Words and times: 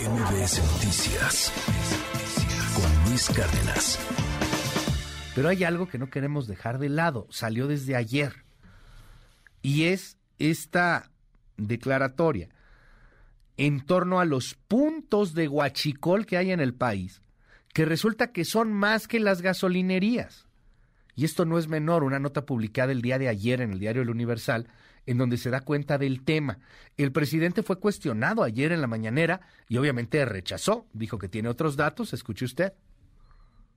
MBS 0.00 0.58
Noticias 0.72 1.52
con 2.74 3.04
Luis 3.10 3.28
Cárdenas. 3.28 3.98
Pero 5.34 5.48
hay 5.48 5.64
algo 5.64 5.86
que 5.86 5.98
no 5.98 6.08
queremos 6.08 6.46
dejar 6.46 6.78
de 6.78 6.88
lado, 6.88 7.26
salió 7.30 7.66
desde 7.66 7.94
ayer, 7.94 8.44
y 9.60 9.84
es 9.84 10.16
esta 10.38 11.10
declaratoria 11.56 12.48
en 13.58 13.84
torno 13.84 14.18
a 14.18 14.24
los 14.24 14.54
puntos 14.54 15.34
de 15.34 15.46
guachicol 15.46 16.24
que 16.24 16.38
hay 16.38 16.52
en 16.52 16.60
el 16.60 16.74
país, 16.74 17.20
que 17.74 17.84
resulta 17.84 18.32
que 18.32 18.44
son 18.44 18.72
más 18.72 19.06
que 19.06 19.20
las 19.20 19.42
gasolinerías. 19.42 20.48
Y 21.14 21.26
esto 21.26 21.44
no 21.44 21.58
es 21.58 21.68
menor, 21.68 22.02
una 22.02 22.18
nota 22.18 22.46
publicada 22.46 22.92
el 22.92 23.02
día 23.02 23.18
de 23.18 23.28
ayer 23.28 23.60
en 23.60 23.72
el 23.72 23.78
diario 23.78 24.02
El 24.02 24.10
Universal, 24.10 24.68
en 25.06 25.18
donde 25.18 25.36
se 25.36 25.50
da 25.50 25.60
cuenta 25.60 25.98
del 25.98 26.24
tema. 26.24 26.58
El 26.96 27.12
presidente 27.12 27.62
fue 27.62 27.78
cuestionado 27.78 28.42
ayer 28.42 28.72
en 28.72 28.80
la 28.80 28.86
mañanera 28.86 29.40
y 29.68 29.76
obviamente 29.76 30.24
rechazó, 30.24 30.86
dijo 30.92 31.18
que 31.18 31.28
tiene 31.28 31.48
otros 31.48 31.76
datos, 31.76 32.12
escuche 32.12 32.44
usted. 32.44 32.72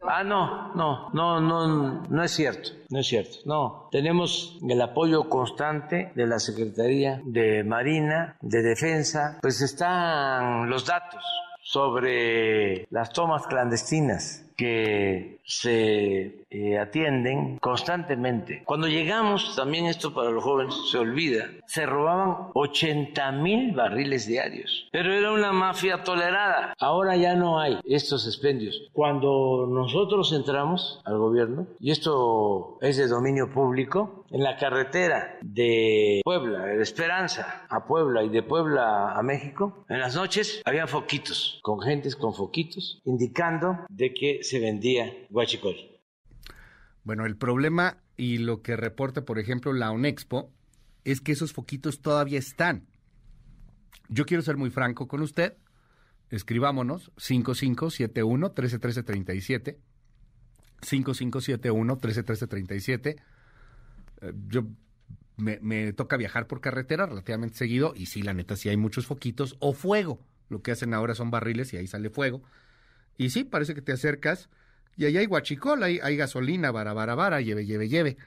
Ah, 0.07 0.23
no, 0.23 0.73
no, 0.75 1.09
no, 1.13 1.41
no, 1.41 2.03
no 2.07 2.23
es 2.23 2.31
cierto, 2.31 2.69
no 2.89 2.99
es 2.99 3.07
cierto. 3.07 3.37
No, 3.45 3.89
tenemos 3.91 4.59
el 4.67 4.79
apoyo 4.81 5.27
constante 5.29 6.11
de 6.13 6.27
la 6.27 6.37
Secretaría 6.39 7.21
de 7.25 7.63
Marina, 7.63 8.37
de 8.41 8.61
Defensa, 8.61 9.39
pues 9.41 9.61
están 9.61 10.69
los 10.69 10.85
datos 10.85 11.23
sobre 11.63 12.87
las 12.91 13.11
tomas 13.11 13.47
clandestinas 13.47 14.45
que 14.55 15.39
se 15.45 16.45
eh, 16.49 16.79
atienden 16.79 17.57
constantemente. 17.59 18.63
Cuando 18.65 18.87
llegamos, 18.87 19.55
también 19.55 19.85
esto 19.85 20.13
para 20.13 20.31
los 20.31 20.43
jóvenes 20.43 20.73
se 20.91 20.97
olvida, 20.97 21.45
se 21.67 21.85
robaban 21.85 22.49
80 22.53 23.31
mil 23.33 23.73
barriles 23.73 24.25
diarios, 24.27 24.87
pero 24.91 25.13
era 25.13 25.31
una 25.31 25.51
mafia 25.51 26.03
tolerada. 26.03 26.73
Ahora 26.79 27.15
ya 27.15 27.35
no 27.35 27.59
hay 27.59 27.79
estos 27.85 28.25
expendios. 28.25 28.89
Cuando 28.93 29.67
nosotros 29.69 30.33
entramos 30.33 31.01
al 31.05 31.17
gobierno, 31.17 31.67
y 31.79 31.91
esto 31.91 32.77
es 32.81 32.97
de 32.97 33.07
dominio 33.07 33.51
público, 33.51 34.25
en 34.31 34.43
la 34.43 34.57
carretera 34.57 35.37
de 35.41 36.21
Puebla, 36.23 36.65
de 36.65 36.81
Esperanza 36.81 37.65
a 37.69 37.85
Puebla 37.85 38.23
y 38.23 38.29
de 38.29 38.43
Puebla 38.43 39.11
a 39.11 39.21
México, 39.21 39.85
en 39.87 39.99
las 39.99 40.15
noches 40.15 40.61
había 40.65 40.87
foquitos, 40.87 41.59
con 41.61 41.79
gentes 41.79 42.15
con 42.15 42.33
foquitos, 42.33 43.01
indicando 43.05 43.79
de 43.89 44.13
que 44.13 44.43
se 44.45 44.59
vendía 44.59 45.11
guachicol. 45.29 45.75
Bueno, 47.03 47.25
el 47.25 47.37
problema 47.37 47.97
y 48.17 48.37
lo 48.37 48.61
que 48.61 48.75
reporta, 48.75 49.25
por 49.25 49.39
ejemplo, 49.39 49.73
la 49.73 49.91
UNEXPO, 49.91 50.51
es 51.03 51.21
que 51.21 51.31
esos 51.31 51.53
foquitos 51.53 52.01
todavía 52.01 52.39
están. 52.39 52.87
Yo 54.09 54.25
quiero 54.25 54.43
ser 54.43 54.57
muy 54.57 54.69
franco 54.69 55.07
con 55.07 55.21
usted. 55.21 55.55
Escribámonos 56.29 57.11
5571 57.17 58.47
131337 58.47 59.79
5571 60.81 61.93
131337 61.95 63.15
Yo 64.47 64.65
me, 65.37 65.59
me, 65.61 65.93
toca 65.93 66.17
viajar 66.17 66.47
por 66.47 66.61
carretera 66.61 67.05
relativamente 67.05 67.57
seguido 67.57 67.93
y 67.95 68.07
sí, 68.07 68.23
la 68.23 68.33
neta, 68.33 68.55
sí 68.55 68.69
hay 68.69 68.77
muchos 68.77 69.05
foquitos 69.05 69.55
o 69.59 69.73
fuego. 69.73 70.19
Lo 70.49 70.61
que 70.61 70.71
hacen 70.71 70.93
ahora 70.93 71.13
son 71.13 71.31
barriles 71.31 71.73
y 71.73 71.77
ahí 71.77 71.87
sale 71.87 72.09
fuego. 72.09 72.41
Y 73.17 73.29
sí, 73.29 73.43
parece 73.43 73.73
que 73.73 73.81
te 73.81 73.93
acercas 73.93 74.49
y 74.97 75.05
ahí 75.05 75.17
hay 75.17 75.25
guachicol, 75.25 75.83
hay, 75.83 75.99
hay 76.01 76.15
gasolina, 76.15 76.71
vara, 76.71 76.93
vara, 76.93 77.15
vara, 77.15 77.41
lleve, 77.41 77.65
lleve, 77.65 77.89
lleve. 77.89 78.17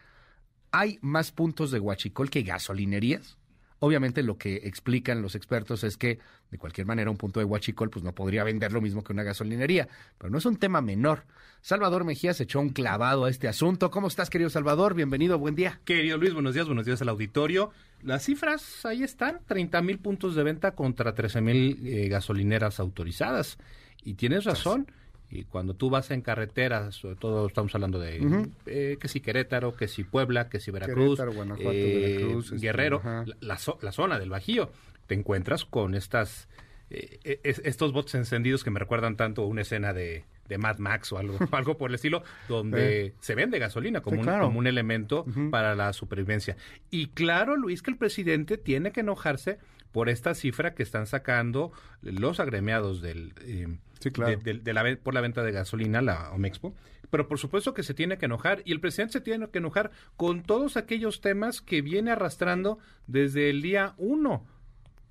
Hay 0.70 0.98
más 1.00 1.32
puntos 1.32 1.70
de 1.70 1.78
guachicol 1.78 2.30
que 2.30 2.42
gasolinerías. 2.42 3.38
Obviamente 3.80 4.22
lo 4.22 4.36
que 4.36 4.56
explican 4.64 5.22
los 5.22 5.36
expertos 5.36 5.84
es 5.84 5.96
que 5.96 6.18
de 6.50 6.58
cualquier 6.58 6.86
manera 6.86 7.10
un 7.10 7.16
punto 7.16 7.38
de 7.38 7.46
guachicol 7.46 7.90
pues 7.90 8.04
no 8.04 8.12
podría 8.12 8.42
vender 8.42 8.72
lo 8.72 8.80
mismo 8.80 9.04
que 9.04 9.12
una 9.12 9.22
gasolinería, 9.22 9.88
pero 10.18 10.30
no 10.30 10.38
es 10.38 10.46
un 10.46 10.56
tema 10.56 10.80
menor. 10.80 11.24
Salvador 11.60 12.04
Mejía 12.04 12.34
se 12.34 12.42
echó 12.42 12.60
un 12.60 12.70
clavado 12.70 13.24
a 13.24 13.30
este 13.30 13.46
asunto. 13.46 13.90
¿Cómo 13.90 14.08
estás, 14.08 14.30
querido 14.30 14.50
Salvador? 14.50 14.94
Bienvenido, 14.94 15.38
buen 15.38 15.54
día. 15.54 15.80
Querido 15.84 16.18
Luis, 16.18 16.34
buenos 16.34 16.54
días, 16.54 16.66
buenos 16.66 16.86
días 16.86 17.00
al 17.02 17.08
auditorio. 17.08 17.70
Las 18.02 18.24
cifras 18.24 18.84
ahí 18.84 19.04
están, 19.04 19.40
30 19.46 19.80
mil 19.82 19.98
puntos 19.98 20.34
de 20.34 20.42
venta 20.42 20.72
contra 20.72 21.14
13 21.14 21.40
mil 21.40 21.86
eh, 21.86 22.08
gasolineras 22.08 22.80
autorizadas. 22.80 23.58
Y 24.04 24.14
tienes 24.14 24.44
razón. 24.44 24.90
Y 25.30 25.44
cuando 25.44 25.74
tú 25.74 25.90
vas 25.90 26.10
en 26.10 26.22
carretera, 26.22 26.90
sobre 26.90 27.16
todo 27.16 27.46
estamos 27.46 27.74
hablando 27.74 27.98
de 27.98 28.48
eh, 28.64 28.96
que 28.98 29.08
si 29.08 29.20
Querétaro, 29.20 29.76
que 29.76 29.86
si 29.86 30.02
Puebla, 30.02 30.48
que 30.48 30.58
si 30.58 30.70
Veracruz, 30.70 31.20
eh, 31.58 32.34
este, 32.38 32.56
Guerrero, 32.56 33.02
la, 33.40 33.58
la, 33.82 33.92
zona 33.92 34.18
del 34.18 34.30
Bajío, 34.30 34.70
te 35.06 35.14
encuentras 35.14 35.66
con 35.66 35.94
estas 35.94 36.48
eh, 36.88 37.40
estos 37.42 37.92
bots 37.92 38.14
encendidos 38.14 38.64
que 38.64 38.70
me 38.70 38.78
recuerdan 38.78 39.16
tanto 39.16 39.44
una 39.44 39.60
escena 39.60 39.92
de, 39.92 40.24
de 40.48 40.58
Mad 40.58 40.78
Max 40.78 41.12
o 41.12 41.18
algo, 41.18 41.36
algo 41.52 41.76
por 41.76 41.90
el 41.90 41.96
estilo, 41.96 42.22
donde 42.48 43.14
se 43.20 43.34
vende 43.34 43.58
gasolina 43.58 44.00
como, 44.00 44.20
un, 44.20 44.26
como 44.26 44.58
un 44.58 44.66
elemento 44.66 45.26
para 45.50 45.74
la 45.74 45.92
supervivencia. 45.92 46.56
Y 46.90 47.08
claro, 47.08 47.56
Luis, 47.56 47.82
que 47.82 47.90
el 47.90 47.98
presidente 47.98 48.56
tiene 48.56 48.90
que 48.92 49.00
enojarse 49.00 49.58
por 49.92 50.08
esta 50.08 50.34
cifra 50.34 50.74
que 50.74 50.82
están 50.82 51.06
sacando 51.06 51.72
los 52.02 52.40
agremiados 52.40 53.00
del, 53.00 53.34
de, 53.34 54.72
la, 54.72 54.96
por 55.02 55.14
la 55.14 55.20
venta 55.20 55.42
de 55.42 55.52
gasolina, 55.52 56.02
la 56.02 56.30
Omexpo. 56.32 56.74
Pero 57.10 57.26
por 57.26 57.38
supuesto 57.38 57.72
que 57.72 57.82
se 57.82 57.94
tiene 57.94 58.18
que 58.18 58.26
enojar 58.26 58.62
y 58.64 58.72
el 58.72 58.80
presidente 58.80 59.14
se 59.14 59.20
tiene 59.20 59.48
que 59.50 59.58
enojar 59.58 59.90
con 60.16 60.42
todos 60.42 60.76
aquellos 60.76 61.20
temas 61.20 61.62
que 61.62 61.80
viene 61.80 62.10
arrastrando 62.10 62.78
desde 63.06 63.48
el 63.50 63.62
día 63.62 63.94
uno 63.96 64.46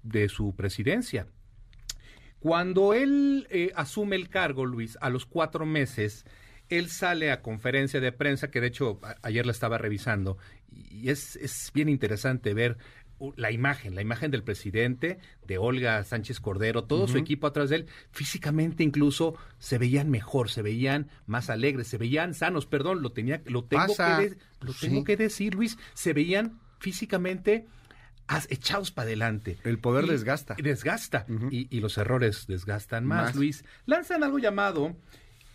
de 0.04 0.30
su 0.30 0.56
presidencia. 0.56 1.28
Cuando 2.40 2.94
él 2.94 3.48
eh, 3.50 3.72
asume 3.76 4.16
el 4.16 4.30
cargo, 4.30 4.66
Luis, 4.66 4.98
a 5.02 5.10
los 5.10 5.26
cuatro 5.26 5.66
meses, 5.66 6.24
él 6.70 6.90
sale 6.90 7.32
a 7.32 7.42
conferencia 7.42 8.00
de 8.00 8.12
prensa, 8.12 8.52
que 8.52 8.62
de 8.62 8.68
hecho 8.68 9.00
ayer 9.24 9.46
la 9.46 9.52
estaba 9.52 9.78
revisando, 9.78 10.38
y 10.70 11.10
es, 11.10 11.36
es 11.38 11.72
bien 11.74 11.90
interesante 11.90 12.54
ver 12.54 12.78
la 13.36 13.52
imagen, 13.52 13.96
la 13.96 14.02
imagen 14.02 14.32
del 14.32 14.44
presidente, 14.44 15.20
de 15.46 15.58
Olga 15.58 16.04
Sánchez 16.04 16.40
Cordero, 16.40 16.84
todo 16.84 17.08
su 17.08 17.18
equipo 17.18 17.48
atrás 17.48 17.70
de 17.70 17.78
él, 17.78 17.86
físicamente 18.12 18.84
incluso 18.84 19.36
se 19.60 19.78
veían 19.78 20.10
mejor, 20.10 20.50
se 20.50 20.62
veían 20.62 21.10
más 21.26 21.50
alegres, 21.50 21.88
se 21.88 21.98
veían 21.98 22.34
sanos, 22.34 22.66
perdón, 22.66 23.02
lo 23.02 23.12
tenía, 23.12 23.42
lo 23.46 23.64
tengo, 23.64 23.96
que, 23.96 24.38
lo 24.62 24.74
tengo 24.74 25.04
que 25.04 25.18
decir, 25.18 25.56
Luis, 25.56 25.78
se 25.94 26.14
veían 26.14 26.60
físicamente 26.80 27.66
echados 28.50 28.92
para 28.92 29.08
adelante. 29.08 29.58
El 29.64 29.80
poder 29.80 30.06
desgasta. 30.06 30.56
Desgasta. 30.62 31.26
y, 31.50 31.80
los 31.80 31.98
errores 31.98 32.46
desgastan 32.48 33.06
más, 33.06 33.36
Luis. 33.36 33.64
Lanzan 33.86 34.24
algo 34.24 34.40
llamado 34.40 34.96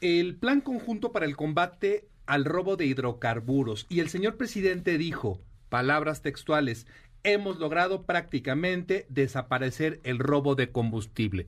el 0.01 0.37
Plan 0.37 0.61
Conjunto 0.61 1.13
para 1.13 1.27
el 1.27 1.37
Combate 1.37 2.09
al 2.27 2.45
Robo 2.45 2.77
de 2.77 2.87
Hidrocarburos. 2.87 3.87
Y 3.89 4.01
el 4.01 4.09
señor 4.09 4.37
presidente 4.37 4.99
dijo, 4.99 5.41
palabras 5.69 6.23
textuales, 6.23 6.87
hemos 7.25 7.59
logrado 7.59 8.03
prácticamente 8.03 9.07
desaparecer 9.09 10.01
el 10.05 10.19
robo 10.19 10.55
de 10.55 10.71
combustible. 10.71 11.47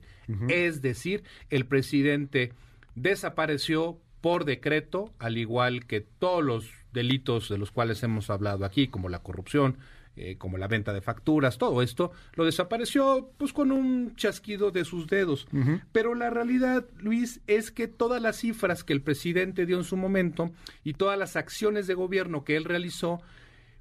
Es 0.49 0.81
decir, 0.81 1.23
el 1.49 1.65
presidente 1.65 2.53
desapareció 2.95 3.99
por 4.21 4.45
decreto, 4.45 5.13
al 5.19 5.37
igual 5.37 5.85
que 5.85 6.01
todos 6.01 6.43
los 6.43 6.71
delitos 6.93 7.47
de 7.47 7.59
los 7.59 7.71
cuales 7.71 8.01
hemos 8.01 8.31
hablado 8.31 8.65
aquí, 8.65 8.87
como 8.87 9.07
la 9.07 9.19
corrupción, 9.19 9.77
eh, 10.17 10.37
como 10.37 10.57
la 10.57 10.67
venta 10.67 10.93
de 10.93 11.01
facturas, 11.01 11.57
todo 11.57 11.81
esto, 11.81 12.11
lo 12.35 12.45
desapareció 12.45 13.29
pues 13.37 13.51
con 13.51 13.71
un 13.71 14.15
chasquido 14.15 14.71
de 14.71 14.85
sus 14.85 15.07
dedos. 15.07 15.45
Pero 15.91 16.15
la 16.15 16.29
realidad, 16.29 16.85
Luis, 16.97 17.41
es 17.47 17.69
que 17.69 17.87
todas 17.87 18.21
las 18.21 18.37
cifras 18.37 18.83
que 18.83 18.93
el 18.93 19.01
presidente 19.01 19.65
dio 19.65 19.77
en 19.77 19.83
su 19.83 19.97
momento 19.97 20.51
y 20.83 20.93
todas 20.93 21.19
las 21.19 21.35
acciones 21.35 21.85
de 21.85 21.95
gobierno 21.95 22.45
que 22.45 22.55
él 22.55 22.63
realizó, 22.63 23.21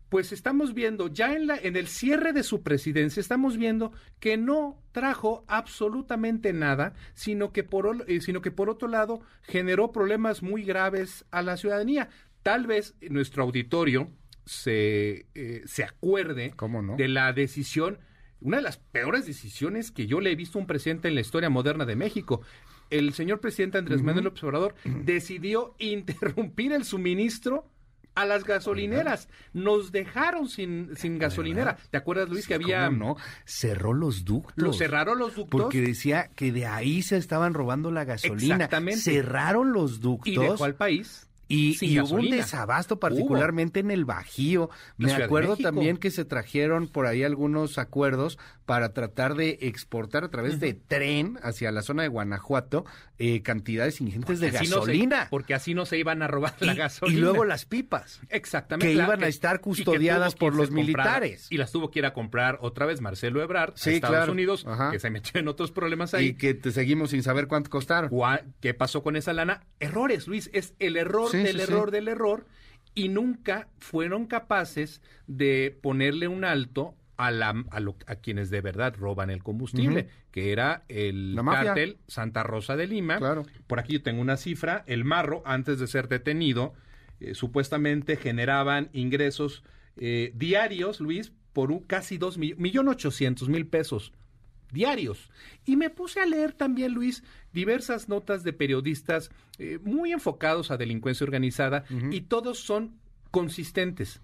pues 0.08 0.32
estamos 0.32 0.74
viendo 0.74 1.08
ya 1.08 1.34
en, 1.34 1.46
la, 1.46 1.56
en 1.56 1.76
el 1.76 1.88
cierre 1.88 2.32
de 2.32 2.42
su 2.42 2.62
presidencia, 2.62 3.20
estamos 3.20 3.56
viendo 3.56 3.92
que 4.20 4.36
no 4.36 4.82
trajo 4.92 5.44
absolutamente 5.48 6.52
nada, 6.52 6.94
sino 7.14 7.52
que 7.52 7.64
por, 7.64 8.04
eh, 8.06 8.20
sino 8.20 8.40
que 8.40 8.50
por 8.50 8.70
otro 8.70 8.88
lado 8.88 9.20
generó 9.42 9.92
problemas 9.92 10.42
muy 10.42 10.62
graves 10.62 11.24
a 11.30 11.42
la 11.42 11.56
ciudadanía. 11.56 12.08
Tal 12.42 12.66
vez 12.66 12.94
nuestro 13.00 13.42
auditorio 13.42 14.10
se, 14.44 15.26
eh, 15.34 15.62
se 15.66 15.84
acuerde 15.84 16.54
de 16.96 17.08
la 17.08 17.32
decisión, 17.32 17.98
una 18.40 18.58
de 18.58 18.62
las 18.62 18.76
peores 18.76 19.26
decisiones 19.26 19.90
que 19.90 20.06
yo 20.06 20.20
le 20.20 20.30
he 20.30 20.36
visto 20.36 20.58
a 20.58 20.60
un 20.60 20.66
presidente 20.66 21.08
en 21.08 21.14
la 21.14 21.22
historia 21.22 21.50
moderna 21.50 21.86
de 21.86 21.96
México. 21.96 22.42
El 22.90 23.14
señor 23.14 23.40
presidente 23.40 23.78
Andrés 23.78 24.02
Manuel 24.02 24.26
López 24.26 24.44
Obrador 24.44 24.74
decidió 24.84 25.74
interrumpir 25.78 26.72
el 26.72 26.84
suministro 26.84 27.66
a 28.14 28.24
las 28.24 28.44
gasolineras. 28.44 29.28
Nos 29.52 29.92
dejaron 29.92 30.48
sin, 30.48 30.96
sin 30.96 31.18
gasolinera. 31.18 31.76
¿Te 31.90 31.96
acuerdas, 31.96 32.28
Luis, 32.28 32.46
que 32.46 32.54
había... 32.54 32.88
no? 32.90 33.16
Cerró 33.44 33.92
los 33.92 34.24
ductos. 34.24 34.54
Lo 34.56 34.72
cerraron 34.72 35.18
los 35.18 35.34
ductos. 35.34 35.60
Porque 35.60 35.80
decía 35.80 36.30
que 36.34 36.52
de 36.52 36.66
ahí 36.66 37.02
se 37.02 37.16
estaban 37.16 37.54
robando 37.54 37.90
la 37.90 38.04
gasolina. 38.04 38.54
Exactamente. 38.54 39.00
Cerraron 39.00 39.72
los 39.72 40.00
ductos. 40.00 40.32
¿Y 40.32 40.36
dejó 40.36 40.64
al 40.64 40.74
país? 40.74 41.28
Y, 41.54 41.76
y 41.80 42.00
hubo 42.00 42.16
un 42.16 42.30
desabasto 42.30 42.98
particularmente 42.98 43.80
en 43.80 43.90
el 43.90 44.04
Bajío. 44.04 44.70
Me 44.96 45.12
acuerdo 45.12 45.56
también 45.56 45.96
que 45.96 46.10
se 46.10 46.24
trajeron 46.24 46.88
por 46.88 47.06
ahí 47.06 47.22
algunos 47.22 47.78
acuerdos 47.78 48.38
para 48.66 48.92
tratar 48.94 49.34
de 49.34 49.58
exportar 49.62 50.24
a 50.24 50.28
través 50.30 50.58
de 50.58 50.72
tren 50.74 51.38
hacia 51.42 51.70
la 51.70 51.82
zona 51.82 52.02
de 52.02 52.08
Guanajuato 52.08 52.84
eh, 53.18 53.42
cantidades 53.42 54.00
ingentes 54.00 54.40
de 54.40 54.48
Así 54.48 54.64
no 54.68 54.76
se- 54.76 54.92
gasolina. 54.92 55.28
porque 55.30 55.54
así 55.54 55.74
no 55.74 55.84
se 55.86 55.98
iban 55.98 56.22
a 56.22 56.26
robar 56.28 56.54
la 56.60 56.74
gasolina. 56.74 57.18
Y 57.18 57.20
luego 57.20 57.44
las 57.44 57.64
pipas. 57.66 58.20
Exactamente. 58.30 58.86
que 58.86 58.92
iban 58.94 59.22
a 59.22 59.28
estar 59.28 59.60
custodiadas 59.60 60.34
por 60.34 60.54
los 60.54 60.70
militares. 60.70 61.46
Y 61.50 61.58
las 61.58 61.70
tuvo 61.72 61.90
que 61.90 61.98
ir 62.00 62.06
a 62.06 62.12
comprar 62.12 62.58
otra 62.62 62.86
vez 62.86 63.00
Marcelo 63.00 63.42
Ebrard 63.42 63.74
Sí, 63.76 63.90
a 63.90 63.92
Estados 63.94 64.16
claro. 64.16 64.32
Unidos, 64.32 64.64
Ajá. 64.66 64.90
que 64.90 64.98
se 64.98 65.10
metió 65.10 65.38
en 65.40 65.48
otros 65.48 65.70
problemas 65.70 66.14
ahí. 66.14 66.28
Y 66.28 66.34
que 66.34 66.54
te 66.54 66.70
seguimos 66.72 67.10
sin 67.10 67.22
saber 67.22 67.46
cuánto 67.46 67.70
costaron. 67.70 68.10
¿Qué 68.60 68.74
pasó 68.74 69.02
con 69.02 69.16
esa 69.16 69.32
lana? 69.32 69.62
Errores, 69.78 70.26
Luis. 70.26 70.50
Es 70.52 70.74
el 70.78 70.96
error 70.96 71.30
Sí, 71.30 71.43
del 71.44 71.56
sí, 71.56 71.62
error 71.62 71.88
sí. 71.90 71.92
del 71.92 72.08
error. 72.08 72.46
Y 72.94 73.08
nunca 73.08 73.68
fueron 73.78 74.26
capaces 74.26 75.02
de 75.26 75.76
ponerle 75.82 76.28
un 76.28 76.44
alto 76.44 76.94
a, 77.16 77.30
la, 77.30 77.64
a, 77.70 77.80
lo- 77.80 77.96
a 78.06 78.16
quienes 78.16 78.50
de 78.50 78.60
verdad 78.60 78.94
roban 78.96 79.30
el 79.30 79.42
combustible, 79.42 80.08
que 80.30 80.52
era 80.52 80.84
el 80.88 81.36
cártel 81.44 81.98
Santa 82.06 82.42
Rosa 82.44 82.76
de 82.76 82.86
Lima. 82.86 83.18
Claro. 83.18 83.46
Por 83.66 83.78
aquí 83.80 83.94
yo 83.94 84.02
tengo 84.02 84.20
una 84.20 84.36
cifra. 84.36 84.84
El 84.86 85.04
Marro, 85.04 85.42
antes 85.44 85.78
de 85.80 85.86
ser 85.88 86.08
detenido, 86.08 86.74
eh, 87.20 87.34
supuestamente 87.34 88.16
generaban 88.16 88.90
ingresos 88.92 89.64
eh, 89.96 90.32
diarios, 90.34 91.00
Luis, 91.00 91.32
por 91.52 91.70
un 91.70 91.80
casi 91.80 92.18
dos 92.18 92.36
millones, 92.38 92.60
millón 92.60 92.88
ochocientos 92.88 93.48
mil 93.48 93.66
pesos 93.66 94.12
diarios. 94.74 95.30
Y 95.64 95.76
me 95.76 95.88
puse 95.88 96.20
a 96.20 96.26
leer 96.26 96.52
también, 96.52 96.92
Luis, 96.92 97.24
diversas 97.54 98.10
notas 98.10 98.44
de 98.44 98.52
periodistas 98.52 99.30
eh, 99.58 99.78
muy 99.82 100.12
enfocados 100.12 100.70
a 100.70 100.76
delincuencia 100.76 101.24
organizada 101.24 101.84
y 102.10 102.22
todos 102.22 102.58
son 102.58 102.98
consistentes. 103.30 104.20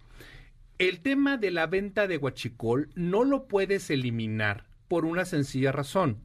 El 0.78 1.00
tema 1.00 1.38
de 1.38 1.50
la 1.50 1.66
venta 1.66 2.06
de 2.06 2.18
huachicol 2.18 2.90
no 2.94 3.24
lo 3.24 3.46
puedes 3.48 3.88
eliminar 3.90 4.66
por 4.88 5.04
una 5.04 5.24
sencilla 5.24 5.72
razón. 5.72 6.18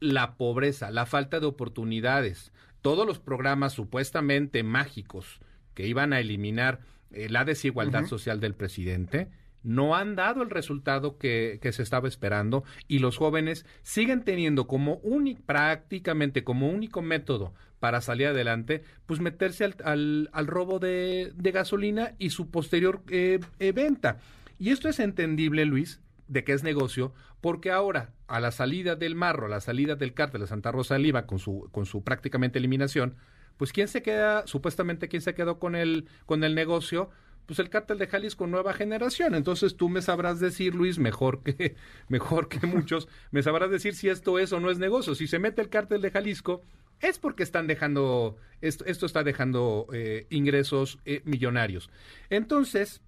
La 0.00 0.36
pobreza, 0.36 0.90
la 0.90 1.06
falta 1.06 1.40
de 1.40 1.46
oportunidades, 1.46 2.52
todos 2.82 3.06
los 3.06 3.18
programas 3.18 3.72
supuestamente 3.72 4.62
mágicos 4.62 5.40
que 5.74 5.86
iban 5.86 6.12
a 6.12 6.20
eliminar 6.20 6.80
eh, 7.12 7.28
la 7.28 7.44
desigualdad 7.44 8.06
social 8.06 8.40
del 8.40 8.54
presidente, 8.54 9.30
no 9.64 9.96
han 9.96 10.14
dado 10.14 10.42
el 10.42 10.50
resultado 10.50 11.18
que, 11.18 11.58
que 11.60 11.72
se 11.72 11.82
estaba 11.82 12.06
esperando 12.06 12.62
y 12.86 13.00
los 13.00 13.16
jóvenes 13.16 13.66
siguen 13.82 14.22
teniendo 14.22 14.66
como 14.68 14.98
único, 14.98 15.42
prácticamente 15.44 16.44
como 16.44 16.68
único 16.68 17.02
método 17.02 17.52
para 17.80 18.00
salir 18.00 18.28
adelante, 18.28 18.84
pues 19.06 19.20
meterse 19.20 19.64
al, 19.64 19.74
al- 19.84 20.30
al 20.32 20.46
robo 20.46 20.78
de, 20.78 21.32
de 21.34 21.50
gasolina 21.50 22.12
y 22.18 22.30
su 22.30 22.50
posterior 22.50 23.02
eh, 23.10 23.40
eh, 23.58 23.72
venta. 23.72 24.18
Y 24.58 24.70
esto 24.70 24.88
es 24.88 25.00
entendible, 25.00 25.64
Luis, 25.64 26.00
de 26.28 26.44
que 26.44 26.52
es 26.52 26.62
negocio, 26.62 27.12
porque 27.40 27.70
ahora, 27.70 28.12
a 28.28 28.40
la 28.40 28.52
salida 28.52 28.96
del 28.96 29.14
marro, 29.16 29.46
a 29.46 29.50
la 29.50 29.60
salida 29.60 29.96
del 29.96 30.14
cártel 30.14 30.40
de 30.42 30.46
Santa 30.46 30.72
Rosa 30.72 30.94
de 30.94 31.00
Lima, 31.00 31.26
con 31.26 31.38
su, 31.38 31.68
con 31.72 31.84
su 31.84 32.02
prácticamente 32.04 32.58
eliminación, 32.58 33.16
pues 33.58 33.72
quién 33.72 33.88
se 33.88 34.00
queda, 34.02 34.46
supuestamente 34.46 35.08
quién 35.08 35.20
se 35.22 35.34
quedó 35.34 35.58
con 35.58 35.74
el, 35.76 36.06
con 36.26 36.42
el 36.42 36.54
negocio, 36.54 37.10
pues 37.46 37.58
el 37.58 37.68
cártel 37.68 37.98
de 37.98 38.06
Jalisco 38.06 38.46
nueva 38.46 38.72
generación. 38.72 39.34
Entonces 39.34 39.76
tú 39.76 39.88
me 39.88 40.02
sabrás 40.02 40.40
decir, 40.40 40.74
Luis, 40.74 40.98
mejor 40.98 41.42
que, 41.42 41.76
mejor 42.08 42.48
que 42.48 42.66
muchos, 42.66 43.08
me 43.30 43.42
sabrás 43.42 43.70
decir 43.70 43.94
si 43.94 44.08
esto 44.08 44.38
es 44.38 44.52
o 44.52 44.60
no 44.60 44.70
es 44.70 44.78
negocio. 44.78 45.14
Si 45.14 45.26
se 45.26 45.38
mete 45.38 45.62
el 45.62 45.68
cártel 45.68 46.02
de 46.02 46.10
Jalisco, 46.10 46.62
es 47.00 47.18
porque 47.18 47.42
están 47.42 47.66
dejando, 47.66 48.36
esto, 48.60 48.84
esto 48.86 49.06
está 49.06 49.22
dejando 49.22 49.86
eh, 49.92 50.26
ingresos 50.30 50.98
eh, 51.04 51.22
millonarios. 51.24 51.90
Entonces, 52.30 53.02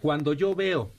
cuando 0.00 0.32
yo 0.34 0.54
veo 0.54 0.92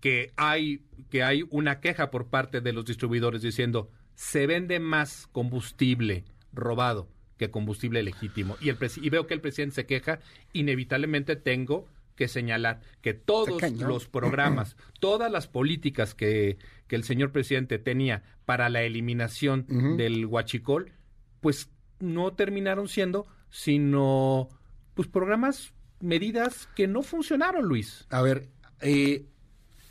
que 0.00 0.32
hay, 0.36 0.82
que 1.10 1.22
hay 1.22 1.44
una 1.50 1.80
queja 1.80 2.10
por 2.10 2.26
parte 2.26 2.60
de 2.60 2.72
los 2.72 2.84
distribuidores 2.84 3.40
diciendo 3.40 3.90
se 4.14 4.46
vende 4.46 4.78
más 4.78 5.28
combustible 5.32 6.24
robado 6.52 7.08
que 7.38 7.50
combustible 7.50 8.02
legítimo 8.02 8.56
y, 8.60 8.68
el 8.68 8.78
y 9.00 9.10
veo 9.10 9.26
que 9.26 9.34
el 9.34 9.40
presidente 9.40 9.76
se 9.76 9.86
queja, 9.86 10.20
inevitablemente 10.52 11.36
tengo 11.36 11.88
que 12.16 12.28
señalar 12.28 12.80
que 13.00 13.14
todos 13.14 13.62
los 13.72 14.06
programas, 14.06 14.76
todas 15.00 15.30
las 15.30 15.48
políticas 15.48 16.14
que, 16.14 16.58
que 16.86 16.96
el 16.96 17.04
señor 17.04 17.32
presidente 17.32 17.78
tenía 17.78 18.22
para 18.44 18.68
la 18.68 18.82
eliminación 18.82 19.66
del 19.96 20.26
huachicol, 20.26 20.92
pues 21.40 21.70
no 22.00 22.32
terminaron 22.34 22.88
siendo 22.88 23.26
sino 23.50 24.48
pues 24.94 25.08
programas, 25.08 25.72
medidas 26.00 26.68
que 26.74 26.86
no 26.88 27.02
funcionaron, 27.02 27.66
Luis. 27.66 28.06
A 28.10 28.20
ver, 28.20 28.48
eh, 28.80 29.26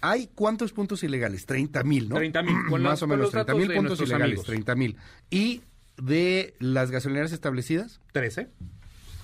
¿hay 0.01 0.27
cuántos 0.35 0.73
puntos 0.73 1.03
ilegales? 1.03 1.45
30 1.45 1.83
mil, 1.83 2.09
¿no? 2.09 2.15
30,000, 2.15 2.55
con 2.69 2.81
Más 2.83 3.01
o 3.03 3.07
menos, 3.07 3.25
los 3.25 3.31
30 3.31 3.53
datos 3.53 3.67
mil 3.67 3.77
puntos 3.77 3.99
ilegales, 4.01 4.25
amigos. 4.25 4.45
30 4.45 4.75
mil. 4.75 4.97
¿Y 5.29 5.61
de 5.97 6.55
las 6.59 6.91
gasolineras 6.91 7.31
establecidas? 7.31 8.01
13, 8.11 8.49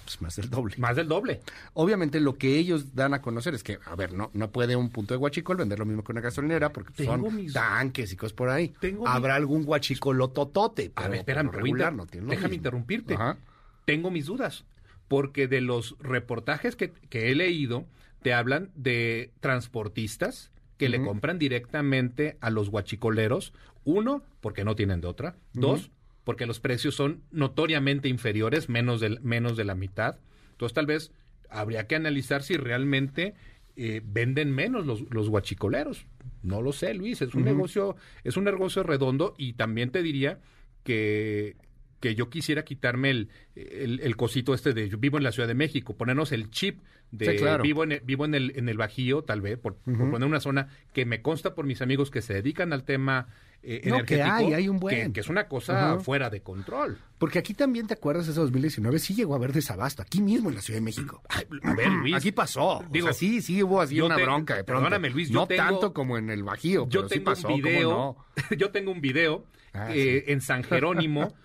Pues 0.10 0.22
más 0.24 0.36
del 0.38 0.50
doble. 0.50 0.76
más 0.80 0.96
del 0.96 1.08
doble. 1.08 1.42
Obviamente 1.74 2.20
lo 2.20 2.34
que 2.36 2.58
ellos 2.58 2.96
dan 2.96 3.14
a 3.14 3.22
conocer 3.22 3.54
es 3.54 3.64
que, 3.64 3.78
a 3.86 3.96
ver, 3.96 4.12
no, 4.14 4.32
no 4.34 4.52
puede 4.52 4.76
un 4.76 4.90
punto 4.90 5.14
de 5.14 5.20
guachicol 5.20 5.58
vender 5.58 5.78
lo 5.78 5.86
mismo 5.86 6.04
que 6.04 6.12
una 6.12 6.22
gasolinera 6.22 6.74
porque 6.74 6.92
pues, 6.96 7.08
son 7.08 7.36
mis- 7.36 7.54
tanques 7.54 8.12
y 8.12 8.16
cosas 8.16 8.34
por 8.34 8.50
ahí. 8.50 8.74
Tengo 8.80 9.08
Habrá 9.08 9.36
algún 9.36 9.64
guachicolototote. 9.66 10.92
A 10.96 11.08
ver, 11.08 11.20
espérame, 11.20 11.50
pero 11.52 11.60
regular 11.64 11.94
no 11.94 12.08
tiene 12.08 12.28
déjame 12.28 12.50
mismo. 12.50 12.56
interrumpirte. 12.60 13.14
Ajá. 13.14 13.38
Tengo 13.86 14.10
mis 14.12 14.26
dudas, 14.26 14.66
porque 15.08 15.48
de 15.48 15.62
los 15.62 15.96
reportajes 16.00 16.76
que, 16.76 16.92
que 16.92 17.32
he 17.32 17.36
leído, 17.36 17.86
te 18.24 18.34
hablan 18.34 18.72
de 18.76 19.32
transportistas 19.40 20.52
que 20.78 20.90
le 20.90 21.04
compran 21.04 21.38
directamente 21.40 22.38
a 22.42 22.50
los 22.50 22.70
guachicoleros. 22.70 23.54
Uno, 23.86 24.24
porque 24.42 24.64
no 24.64 24.76
tienen 24.76 25.02
de 25.02 25.08
otra. 25.08 25.36
Dos, 25.54 25.92
porque 26.24 26.46
los 26.46 26.60
precios 26.60 26.96
son 26.96 27.24
notoriamente 27.32 28.10
inferiores, 28.10 28.70
menos 28.70 29.02
de, 29.02 29.20
menos 29.22 29.58
de 29.58 29.66
la 29.66 29.76
mitad. 29.76 30.18
Entonces, 30.52 30.74
tal 30.74 30.86
vez 30.86 31.12
habría 31.50 31.88
que 31.88 31.96
analizar 31.96 32.44
si 32.44 32.58
realmente 32.58 33.34
eh, 33.76 34.02
venden 34.04 34.54
menos 34.54 34.86
los, 34.86 35.02
los 35.10 35.30
guachicoleros. 35.30 36.06
No 36.44 36.62
lo 36.62 36.74
sé, 36.74 36.94
Luis. 36.94 37.22
Es 37.22 37.34
un 37.34 37.44
negocio, 37.44 37.96
es 38.24 38.38
un 38.38 38.44
negocio 38.44 38.84
redondo 38.84 39.36
y 39.38 39.54
también 39.54 39.92
te 39.92 40.04
diría 40.04 40.40
que 40.84 41.56
que 42.00 42.16
yo 42.16 42.30
quisiera 42.30 42.64
quitarme 42.64 43.10
el, 43.10 43.30
el, 43.56 44.00
el 44.02 44.16
cosito 44.16 44.54
este 44.54 44.74
de 44.74 44.90
yo 44.90 44.98
vivo 44.98 45.18
en 45.18 45.24
la 45.24 45.32
Ciudad 45.32 45.48
de 45.48 45.56
México, 45.56 45.96
ponernos 45.98 46.32
el 46.32 46.50
chip 46.50 46.80
de 47.12 47.32
Sí, 47.32 47.38
claro. 47.38 47.64
vivo 47.64 47.84
en 47.84 47.94
el, 47.94 48.00
vivo 48.02 48.26
en 48.26 48.36
el 48.36 48.54
en 48.56 48.70
el 48.70 48.78
Bajío, 48.78 49.24
tal 49.24 49.42
vez, 49.42 49.58
por, 49.58 49.76
poner 49.78 50.24
una 50.28 50.40
zona 50.40 50.68
que 50.94 51.06
me 51.06 51.22
consta 51.24 51.56
por 51.56 51.66
mis 51.66 51.82
amigos 51.82 52.12
que 52.12 52.22
se 52.22 52.36
dedican 52.36 52.72
al 52.72 52.84
tema 52.84 53.28
eh, 53.64 53.82
No, 53.86 54.06
que 54.06 54.22
hay, 54.22 54.54
hay 54.54 54.70
un 54.70 54.80
buen. 54.80 55.08
que, 55.08 55.14
que 55.14 55.20
es 55.20 55.28
una 55.28 55.48
cosa 55.50 55.94
Ajá. 55.94 56.00
fuera 56.00 56.30
de 56.30 56.42
control. 56.42 56.98
Porque 57.18 57.40
aquí 57.40 57.54
también, 57.54 57.88
¿te 57.88 57.96
acuerdas? 57.96 58.28
Ese 58.30 58.40
2019 58.40 59.00
sí 59.00 59.16
llegó 59.16 59.34
a 59.34 59.38
haber 59.38 59.52
desabasto, 59.52 60.02
aquí 60.02 60.22
mismo 60.22 60.48
en 60.50 60.56
la 60.56 60.62
Ciudad 60.62 60.78
de 60.80 60.86
México. 60.86 61.22
Ay, 61.28 61.44
a 61.64 61.74
ver, 61.74 61.90
Luis. 61.90 62.16
Aquí 62.16 62.32
pasó. 62.32 62.86
Digo, 62.92 63.08
o 63.08 63.12
sea, 63.12 63.20
sí, 63.20 63.42
sí 63.42 63.62
hubo 63.64 63.82
así 63.82 64.00
una 64.00 64.16
te- 64.16 64.24
bronca 64.24 64.56
de 64.56 64.64
perdóname, 64.64 65.10
Luis, 65.10 65.30
yo 65.30 65.42
no 65.42 65.48
tengo- 65.48 65.64
tanto 65.64 65.94
como 65.94 66.18
en 66.18 66.30
el 66.30 66.44
Bajío, 66.44 66.88
yo 66.88 67.00
pero 67.02 67.10
sí 67.10 67.16
tengo 67.16 67.26
pasó, 67.26 67.48
un 67.50 67.54
¿cómo 67.62 67.64
video, 67.74 67.90
no? 67.90 68.26
yo 68.58 68.70
tengo 68.70 68.92
un 68.92 69.02
video 69.02 69.44
Ah, 69.74 69.90
eh, 69.94 70.26
en 70.28 70.40
San 70.42 70.64
Jerónimo. 70.64 71.34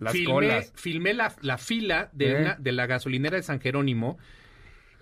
Las 0.00 0.12
filmé, 0.12 0.32
colas. 0.32 0.72
filmé 0.74 1.14
la, 1.14 1.34
la 1.42 1.58
fila 1.58 2.10
de, 2.12 2.30
¿Eh? 2.32 2.40
una- 2.42 2.56
de 2.56 2.72
la 2.72 2.86
gasolinera 2.86 3.36
de 3.36 3.42
San 3.42 3.60
Jerónimo. 3.60 4.18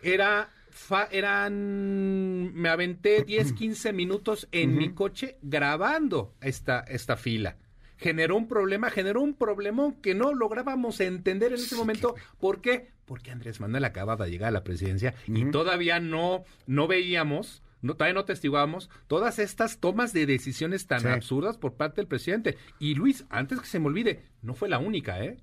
Era 0.03 0.49
fa- 0.71 1.09
eran 1.11 2.53
me 2.55 2.69
aventé 2.69 3.25
10, 3.25 3.53
15 3.53 3.93
minutos 3.93 4.49
en 4.53 4.77
mi 4.77 4.91
coche 4.91 5.37
grabando 5.43 6.35
esta, 6.41 6.81
esta 6.81 7.17
fila. 7.17 7.57
Generó 7.97 8.37
un 8.37 8.49
problema, 8.49 8.91
generó 8.91 9.23
un 9.23 9.35
problemón 9.35 9.95
que 10.03 10.15
no 10.15 10.35
lográbamos 10.35 11.01
entender 11.01 11.53
en 11.53 11.59
ese 11.59 11.77
momento. 11.77 12.15
¿Por 12.39 12.61
qué? 12.61 12.91
Porque 13.07 13.31
Andrés 13.31 13.61
Manuel 13.61 13.85
acababa 13.85 14.25
de 14.25 14.31
llegar 14.33 14.49
a 14.49 14.53
la 14.53 14.65
presidencia 14.65 15.15
y 15.27 15.45
todavía 15.51 16.01
no, 16.01 16.45
no 16.67 16.87
veíamos, 16.89 17.63
no, 17.85 17.95
todavía 17.95 18.15
no 18.15 18.25
testiguábamos 18.25 18.91
todas 19.07 19.39
estas 19.39 19.79
tomas 19.79 20.13
de 20.13 20.27
decisiones 20.27 20.87
tan 20.87 21.01
Sí. 21.01 21.09
absurdas 21.09 21.57
por 21.59 21.75
parte 21.75 22.01
del 22.01 22.09
presidente. 22.09 22.57
Y 22.79 22.95
Luis, 22.95 23.25
antes 23.31 23.61
que 23.61 23.67
se 23.67 23.79
me 23.79 23.87
olvide, 23.87 24.25
no 24.43 24.55
fue 24.55 24.69
la 24.69 24.79
única, 24.79 25.23
¿eh? 25.23 25.37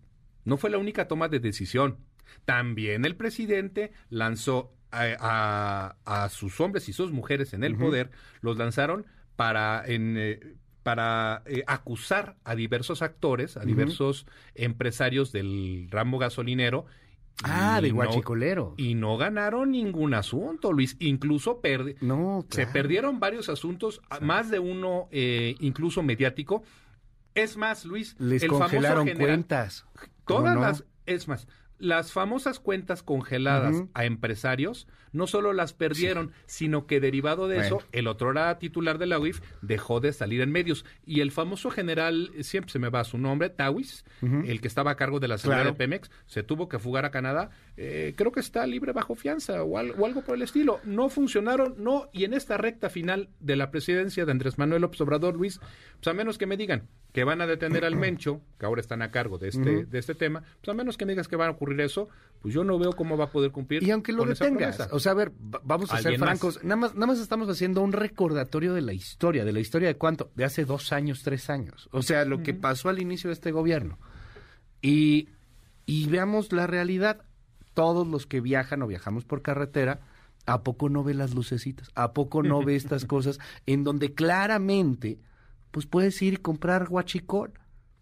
No 0.44 0.58
fue 0.58 0.70
la 0.70 0.78
única 0.80 1.08
toma 1.08 1.30
de 1.30 1.40
decisión. 1.40 1.98
También 2.46 3.06
el 3.06 3.16
presidente 3.16 3.92
lanzó 4.10 4.74
a, 4.92 5.96
a- 6.06 6.24
a 6.24 6.30
sus 6.30 6.60
hombres 6.60 6.90
y 6.90 6.94
sus 6.94 7.12
mujeres 7.12 7.54
en 7.54 7.64
el 7.64 7.78
poder, 7.78 8.12
los 8.42 8.58
lanzaron 8.58 9.06
para, 9.36 9.84
en, 9.86 10.16
eh, 10.18 10.40
para 10.84 11.44
eh, 11.46 11.64
acusar 11.68 12.36
a 12.44 12.56
diversos 12.56 13.02
actores, 13.02 13.56
a 13.56 13.62
diversos 13.64 14.26
empresarios 14.56 15.32
del 15.32 15.88
ramo 15.92 16.18
gasolinero. 16.18 16.86
Ah, 17.44 17.78
y 17.80 17.84
de 17.86 17.90
no- 17.90 17.96
guachicolero. 17.96 18.74
y 18.78 18.94
no 18.96 19.18
ganaron 19.18 19.72
ningún 19.72 20.14
asunto, 20.14 20.72
Luis. 20.74 20.96
Incluso 21.00 21.62
perdi- 21.62 21.96
No, 22.02 22.46
se 22.50 22.68
perdieron 22.68 23.20
varios 23.20 23.50
asuntos, 23.50 24.02
más 24.22 24.50
de 24.52 24.60
uno 24.60 25.08
eh, 25.12 25.56
incluso 25.60 26.04
mediático. 26.04 26.64
Es 27.34 27.58
más, 27.58 27.86
Luis, 27.86 28.16
Les 28.20 28.44
el 28.44 28.50
congelaron 28.50 29.00
famoso 29.00 29.06
general, 29.14 29.28
cuentas. 29.38 29.86
¿Cómo 30.26 30.40
Todas 30.42 30.56
no? 30.56 30.62
las, 30.62 30.84
es 31.06 31.28
más, 31.28 31.48
las 31.82 32.12
famosas 32.14 32.60
cuentas 32.60 33.04
congeladas 33.04 33.84
a 33.94 34.06
empresarios 34.06 34.88
no 35.14 35.28
solo 35.28 35.52
las 35.52 35.74
perdieron, 35.74 36.32
sino 36.46 36.88
que 36.88 37.02
derivado 37.02 37.50
de 37.50 37.60
eso, 37.60 37.80
el 37.92 38.08
otro 38.08 38.32
titular 38.60 38.98
de 38.98 39.08
la 39.08 39.20
UIF 39.20 39.42
dejó 39.62 40.00
de 40.00 40.14
salir 40.14 40.40
en 40.40 40.52
medios. 40.54 40.86
Y 41.06 41.20
el 41.20 41.32
famoso 41.32 41.70
general, 41.70 42.32
siempre 42.40 42.72
se 42.72 42.80
me 42.80 42.88
va 42.88 43.04
su 43.04 43.18
nombre, 43.18 43.50
Tawis, 43.50 44.06
el 44.22 44.62
que 44.62 44.70
estaba 44.70 44.92
a 44.92 44.96
cargo 44.96 45.20
de 45.20 45.28
la 45.28 45.38
seguridad 45.38 45.64
Claro. 45.64 45.72
de 45.74 45.78
Pemex, 45.78 46.10
se 46.28 46.44
tuvo 46.44 46.70
que 46.70 46.80
fugar 46.80 47.04
a 47.04 47.12
Canadá. 47.12 47.50
Eh, 47.76 48.14
creo 48.16 48.32
que 48.32 48.40
está 48.40 48.66
libre 48.66 48.94
bajo 48.94 49.16
fianza 49.16 49.64
o, 49.64 49.78
al- 49.78 49.92
o 49.98 50.06
algo 50.06 50.22
por 50.22 50.36
el 50.36 50.44
estilo. 50.44 50.80
No 50.86 51.10
funcionaron, 51.10 51.76
no. 51.78 52.08
Y 52.14 52.24
en 52.24 52.34
esta 52.34 52.58
recta 52.58 52.90
final 52.90 53.28
de 53.42 53.58
la 53.58 53.70
presidencia 53.70 54.26
de 54.26 54.32
Andrés 54.32 54.58
Manuel 54.58 54.82
López 54.84 55.02
Obrador, 55.02 55.36
Luis, 55.36 55.60
pues 55.96 56.08
a 56.08 56.14
menos 56.14 56.38
que 56.38 56.46
me 56.46 56.56
digan 56.56 56.88
que 57.12 57.24
van 57.24 57.42
a 57.42 57.48
detener 57.48 57.84
al 57.86 57.96
Mencho, 57.98 58.42
que 58.58 58.66
ahora 58.66 58.82
están 58.82 59.02
a 59.02 59.12
cargo 59.12 59.38
de 59.38 59.50
este, 59.50 59.86
de 59.86 60.00
este 60.00 60.16
tema, 60.16 60.42
pues 60.62 60.70
a 60.70 60.74
menos 60.74 60.98
que 60.98 61.06
me 61.06 61.12
digas 61.14 61.28
que 61.28 61.36
va 61.36 61.48
a 61.48 61.52
ocurrir 61.52 61.82
eso, 61.82 62.08
pues 62.42 62.54
yo 62.54 62.64
no 62.64 62.80
veo 62.80 62.94
cómo 62.94 63.18
va 63.18 63.26
a 63.26 63.32
poder 63.32 63.52
cumplir. 63.52 63.84
Y 63.84 63.92
aunque 63.92 64.12
lo 64.14 64.24
detengas, 64.26 64.90
o 64.92 65.00
sea, 65.00 65.12
a 65.12 65.16
ver, 65.16 65.32
va- 65.32 65.62
vamos 65.64 65.92
a 65.92 65.98
ser 65.98 66.18
francos, 66.18 66.64
nada 66.64 66.76
más, 66.78 66.94
nada 66.96 67.08
más 67.08 67.20
estamos 67.20 67.50
haciendo 67.50 67.82
un 67.82 67.92
recordatorio 67.92 68.74
de 68.74 68.82
la 68.82 68.94
historia, 68.94 69.44
de 69.46 69.52
la 69.54 69.60
historia 69.60 69.88
de 69.90 69.96
cuánto, 69.96 70.32
de 70.36 70.46
hace 70.46 70.66
dos 70.66 70.92
años, 70.94 71.22
tres 71.24 71.50
años, 71.50 71.90
o 71.92 72.02
sea, 72.02 72.24
lo 72.26 72.42
que 72.44 72.54
pasó 72.54 72.90
al 72.90 73.00
inicio 73.02 73.28
de 73.30 73.34
este 73.34 73.52
gobierno. 73.52 74.00
Y, 74.82 75.30
y 75.86 76.08
veamos 76.08 76.52
la 76.54 76.66
realidad, 76.68 77.22
todos 77.74 78.08
los 78.08 78.26
que 78.26 78.42
viajan 78.42 78.82
o 78.82 78.88
viajamos 78.88 79.26
por 79.26 79.42
carretera, 79.42 80.02
¿a 80.46 80.64
poco 80.64 80.90
no 80.90 81.04
ve 81.04 81.14
las 81.14 81.36
lucecitas? 81.36 81.90
¿A 81.94 82.14
poco 82.14 82.42
no 82.42 82.64
ve 82.64 82.76
estas 82.76 83.06
cosas 83.06 83.38
en 83.66 83.84
donde 83.84 84.14
claramente, 84.14 85.20
pues 85.72 85.86
puedes 85.86 86.22
ir 86.22 86.34
y 86.34 86.38
comprar 86.38 86.88
guachicol? 86.88 87.54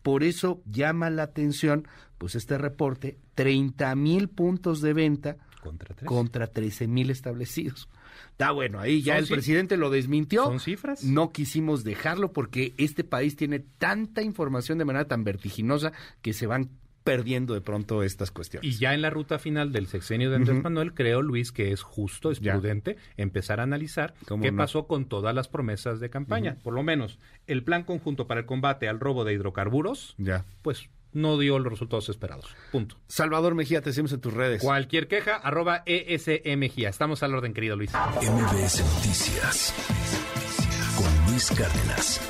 Por 0.01 0.23
eso 0.23 0.61
llama 0.65 1.09
la 1.09 1.23
atención, 1.23 1.87
pues 2.17 2.35
este 2.35 2.57
reporte, 2.57 3.17
30 3.35 3.95
mil 3.95 4.29
puntos 4.29 4.81
de 4.81 4.93
venta 4.93 5.37
Contra 5.61 5.93
tres. 5.93 6.07
contra 6.07 6.47
13 6.47 6.87
mil 6.87 7.09
establecidos. 7.09 7.89
Está 8.31 8.51
bueno, 8.51 8.79
ahí 8.79 9.01
ya 9.01 9.17
el 9.17 9.27
presidente 9.27 9.75
lo 9.75 9.89
desmintió. 9.89 10.45
¿Son 10.45 10.59
cifras? 10.59 11.03
No 11.03 11.31
quisimos 11.31 11.83
dejarlo 11.83 12.31
porque 12.31 12.73
este 12.77 13.03
país 13.03 13.35
tiene 13.35 13.59
tanta 13.59 14.21
información 14.21 14.77
de 14.77 14.85
manera 14.85 15.05
tan 15.05 15.23
vertiginosa 15.23 15.91
que 16.21 16.33
se 16.33 16.47
van 16.47 16.69
perdiendo 17.09 17.53
de 17.53 17.61
pronto 17.61 18.03
estas 18.03 18.31
cuestiones. 18.31 18.69
Y 18.71 18.77
ya 18.77 18.93
en 18.93 19.01
la 19.01 19.09
ruta 19.09 19.39
final 19.39 19.71
del 19.71 19.87
sexenio 19.87 20.29
de 20.29 20.35
Andrés. 20.37 20.61
Manuel, 20.63 20.93
creo, 20.93 21.21
Luis, 21.21 21.51
que 21.51 21.71
es 21.71 21.81
justo, 21.81 22.29
es 22.31 22.39
Ya. 22.39 22.53
prudente 22.53 22.97
empezar 23.17 23.59
a 23.59 23.63
analizar 23.63 24.13
¿Cómo 24.27 24.43
qué 24.43 24.51
no? 24.51 24.57
pasó 24.57 24.85
con 24.87 25.05
todas 25.05 25.33
las 25.33 25.47
promesas 25.47 25.99
de 25.99 26.09
campaña. 26.09 26.57
Por 26.63 26.73
lo 26.73 26.83
menos, 26.83 27.19
el 27.47 27.63
plan 27.63 27.83
conjunto 27.83 28.27
para 28.27 28.41
el 28.41 28.45
combate 28.45 28.87
al 28.87 28.99
robo 28.99 29.23
de 29.25 29.33
hidrocarburos, 29.33 30.15
Ya. 30.17 30.45
pues 30.61 30.89
no 31.11 31.39
dio 31.39 31.57
los 31.57 31.71
resultados 31.73 32.07
esperados. 32.09 32.45
Punto. 32.71 32.95
Salvador 33.07 33.55
Mejía, 33.55 33.81
te 33.81 33.91
seguimos 33.91 34.13
en 34.13 34.21
tus 34.21 34.33
redes. 34.33 34.61
Cualquier 34.61 35.07
queja, 35.07 35.35
arroba 35.37 35.81
ESMGIA. 35.87 36.89
Estamos 36.89 37.23
al 37.23 37.33
orden, 37.33 37.53
querido 37.53 37.75
Luis. 37.75 37.91
MBS 37.91 38.83
Noticias 38.83 39.73
con 40.95 41.31
Luis 41.31 41.49
Cárdenas. 41.49 42.21